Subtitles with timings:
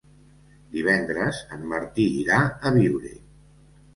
[0.75, 3.15] Divendres en Martí irà a Biure.